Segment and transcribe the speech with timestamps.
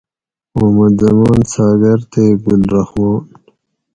[0.55, 3.23] محمد زمان ساگر تے گل رحمان